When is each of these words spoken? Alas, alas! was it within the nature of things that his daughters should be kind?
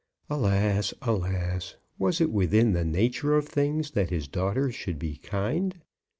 Alas, 0.31 0.95
alas! 1.03 1.75
was 1.99 2.19
it 2.19 2.31
within 2.31 2.73
the 2.73 2.83
nature 2.83 3.35
of 3.35 3.47
things 3.47 3.91
that 3.91 4.09
his 4.09 4.27
daughters 4.27 4.73
should 4.73 4.97
be 4.97 5.17
kind? 5.17 5.79